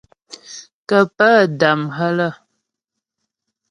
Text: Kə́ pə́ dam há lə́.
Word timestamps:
Kə́ 0.89 1.03
pə́ 1.17 1.33
dam 1.59 1.81
há 1.95 2.07
lə́. 2.17 2.31